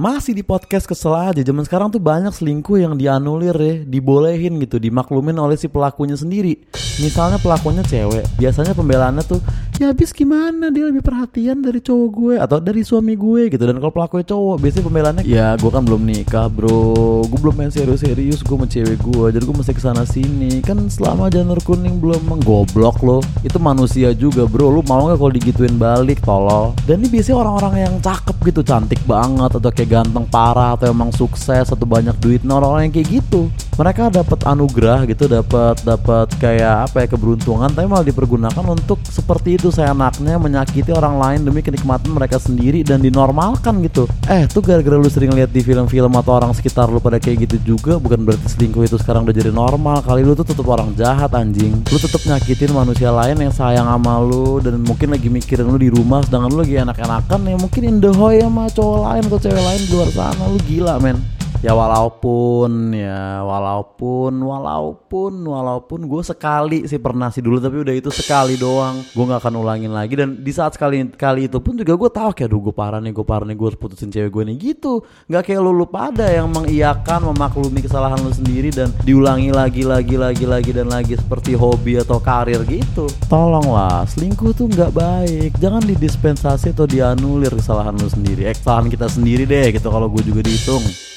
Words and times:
Masih 0.00 0.32
di 0.32 0.40
podcast 0.40 0.88
kesel 0.88 1.12
aja. 1.12 1.44
Zaman 1.44 1.68
sekarang 1.68 1.92
tuh 1.92 2.00
banyak 2.00 2.32
selingkuh 2.32 2.80
yang 2.80 2.96
dianulir 2.96 3.52
ya 3.52 3.76
Dibolehin 3.84 4.56
gitu 4.56 4.80
Dimaklumin 4.80 5.36
oleh 5.36 5.60
si 5.60 5.68
pelakunya 5.68 6.16
sendiri. 6.16 6.56
Misalnya 7.04 7.36
pelakunya 7.36 7.84
cewek. 7.84 8.24
Biasanya 8.40 8.72
pembelaannya 8.72 9.20
tuh 9.28 9.44
Ya 9.80 9.88
habis 9.88 10.12
gimana? 10.12 10.68
Dia 10.68 10.92
lebih 10.92 11.00
perhatian 11.00 11.64
dari 11.64 11.80
cowok 11.80 12.08
gue 12.12 12.34
Atau 12.36 12.60
dari 12.60 12.84
suami 12.84 13.16
gue 13.16 13.48
gitu. 13.48 13.64
Dan 13.64 13.80
kalau 13.80 13.88
pelakunya 13.88 14.28
cowok 14.28 14.56
Biasanya 14.60 14.84
pembelaannya 14.84 15.22
Ya 15.24 15.56
gue 15.56 15.70
kan 15.72 15.88
belum 15.88 16.04
nikah 16.04 16.52
bro. 16.52 17.24
Gue 17.24 17.38
belum 17.40 17.56
main 17.56 17.72
serius-serius 17.72 18.44
Gue 18.44 18.60
sama 18.60 18.68
cewek 18.68 19.00
gue 19.00 19.26
Jadi 19.32 19.40
gue 19.40 19.56
masih 19.56 19.72
ke 19.72 19.80
sana 19.80 20.04
sini. 20.04 20.60
Kan 20.60 20.84
selama 20.92 21.32
janur 21.32 21.56
kuning 21.64 21.96
belum 21.96 22.28
menggoblok 22.28 23.00
lo. 23.00 23.24
Itu 23.40 23.56
manusia 23.56 24.12
juga 24.12 24.44
bro. 24.44 24.68
Lu 24.68 24.84
mau 24.84 25.08
gak 25.08 25.16
kalau 25.16 25.32
digituin 25.32 25.80
balik 25.80 26.20
tolol. 26.28 26.76
Dan 26.84 27.00
ini 27.00 27.16
biasanya 27.16 27.40
orang-orang 27.40 27.74
yang 27.88 27.94
cakep 28.04 28.36
gitu 28.52 28.60
Cantik 28.60 29.00
banget 29.08 29.56
Atau 29.56 29.72
kayak 29.72 29.88
ganteng 29.96 30.28
parah 30.28 30.76
atau 30.76 30.92
emang 30.92 31.08
sukses 31.08 31.72
atau 31.72 31.88
banyak 31.88 32.20
duit 32.20 32.44
nah 32.44 32.60
orang-orang 32.60 32.92
yang 32.92 32.94
kayak 33.00 33.08
gitu 33.24 33.48
mereka 33.80 34.12
dapat 34.12 34.44
anugerah 34.44 35.08
gitu 35.08 35.24
dapat 35.24 35.80
dapat 35.88 36.28
kayak 36.36 36.92
apa 36.92 37.00
ya 37.00 37.16
keberuntungan 37.16 37.72
tapi 37.72 37.88
malah 37.88 38.04
dipergunakan 38.04 38.60
untuk 38.68 39.00
seperti 39.08 39.56
itu 39.56 39.72
saya 39.72 39.96
anaknya 39.96 40.36
menyakiti 40.36 40.92
orang 40.92 41.16
lain 41.16 41.40
demi 41.48 41.64
kenikmatan 41.64 42.12
mereka 42.12 42.36
sendiri 42.36 42.84
dan 42.84 43.00
dinormalkan 43.00 43.80
gitu. 43.88 44.04
Eh 44.28 44.44
tuh 44.44 44.60
gara-gara 44.60 45.00
lu 45.00 45.08
sering 45.08 45.32
lihat 45.32 45.48
di 45.48 45.64
film-film 45.64 46.12
atau 46.12 46.36
orang 46.36 46.52
sekitar 46.52 46.92
lu 46.92 47.00
pada 47.00 47.16
kayak 47.16 47.48
gitu 47.48 47.72
juga 47.72 47.96
bukan 47.96 48.20
berarti 48.20 48.52
selingkuh 48.52 48.84
itu 48.84 49.00
sekarang 49.00 49.24
udah 49.24 49.32
jadi 49.32 49.48
normal. 49.48 50.04
Kali 50.04 50.28
lu 50.28 50.36
tuh 50.36 50.44
tetap 50.44 50.68
orang 50.68 50.92
jahat 50.92 51.32
anjing. 51.32 51.80
Lu 51.88 51.96
tetap 51.96 52.20
nyakitin 52.28 52.76
manusia 52.76 53.08
lain 53.08 53.40
yang 53.40 53.54
sayang 53.54 53.88
sama 53.88 54.20
lu 54.20 54.60
dan 54.60 54.76
mungkin 54.84 55.16
lagi 55.16 55.32
mikirin 55.32 55.64
lu 55.64 55.80
di 55.80 55.88
rumah 55.88 56.20
sedangkan 56.20 56.52
lu 56.52 56.60
lagi 56.60 56.76
enak-enakan 56.76 57.40
ya 57.48 57.56
mungkin 57.56 57.82
in 57.88 57.96
the 57.96 58.12
hoy 58.12 58.44
sama 58.44 58.68
cowok 58.68 59.00
lain 59.08 59.22
atau 59.24 59.38
cewek 59.40 59.62
lain 59.64 59.80
di 59.80 59.88
luar 59.88 60.10
sana. 60.12 60.44
Lu 60.52 60.60
gila 60.68 61.00
men 61.00 61.39
ya 61.60 61.76
walaupun 61.76 62.96
ya 62.96 63.44
walaupun 63.44 64.32
walaupun 64.40 65.32
walaupun 65.44 66.00
gue 66.08 66.22
sekali 66.24 66.88
sih 66.88 66.96
pernah 66.96 67.28
sih 67.28 67.44
dulu 67.44 67.60
tapi 67.60 67.84
udah 67.84 67.94
itu 67.94 68.08
sekali 68.08 68.56
doang. 68.56 69.04
Gue 69.12 69.24
nggak 69.28 69.44
akan 69.44 69.54
ulangin 69.60 69.92
lagi. 69.92 70.16
Dan 70.16 70.40
di 70.40 70.52
saat 70.56 70.72
sekali 70.72 71.04
kali 71.12 71.52
itu 71.52 71.60
pun 71.60 71.76
juga 71.76 71.92
gue 71.92 72.10
tahu 72.10 72.30
kayak 72.32 72.48
aduh 72.48 72.60
gue 72.64 72.74
parah 72.74 73.00
nih 73.04 73.12
gue 73.12 73.26
parah 73.28 73.44
nih 73.44 73.56
gue 73.60 73.68
putusin 73.76 74.08
cewek 74.08 74.32
gue 74.32 74.42
nih 74.48 74.56
gitu. 74.72 75.04
Nggak 75.28 75.42
kayak 75.52 75.60
lu 75.60 75.72
lu 75.76 75.84
pada 75.84 76.32
yang 76.32 76.48
mengiyakan 76.48 77.28
memaklumi 77.28 77.84
kesalahan 77.84 78.16
lu 78.24 78.32
sendiri 78.32 78.72
dan 78.72 78.88
diulangi 79.04 79.52
lagi 79.52 79.84
lagi 79.84 80.16
lagi 80.16 80.48
lagi 80.48 80.70
dan 80.72 80.88
lagi 80.88 81.14
seperti 81.20 81.52
hobi 81.52 82.00
atau 82.00 82.16
karir 82.16 82.64
gitu. 82.64 83.04
Tolonglah 83.28 84.08
selingkuh 84.08 84.56
tuh 84.56 84.64
nggak 84.64 84.96
baik. 84.96 85.60
Jangan 85.60 85.84
didispensasi 85.84 86.72
atau 86.72 86.88
dianulir 86.88 87.52
kesalahan 87.52 87.92
lu 87.92 88.08
sendiri. 88.08 88.48
Eh, 88.48 88.56
kesalahan 88.56 88.88
kita 88.88 89.12
sendiri 89.12 89.44
deh 89.44 89.76
gitu 89.76 89.92
kalau 89.92 90.08
gue 90.08 90.24
juga 90.24 90.40
dihitung 90.40 91.09